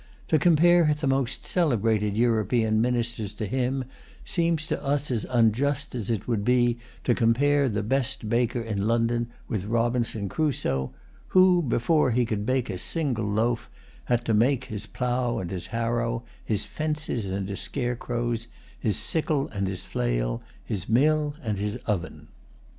[0.29, 3.85] To compare the most celebrated European ministers to him
[4.25, 8.87] seems to us as unjust as it would be to compare the best baker in
[8.87, 10.91] London with Robinson Crusoe,
[11.27, 13.69] who, before he could bake a single loaf,
[14.05, 18.47] had to make his plough and his harrow, his fences and his scarecrows,
[18.79, 22.27] his sickle and his flail, his mill and his oven.